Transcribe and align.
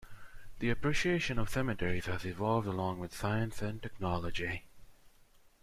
The 0.57 0.71
appreciation 0.71 1.37
of 1.37 1.47
cemeteries 1.51 2.07
has 2.07 2.25
evolved 2.25 2.65
along 2.65 2.97
with 2.97 3.13
science 3.13 3.61
and 3.61 3.83
technology. 3.83 4.63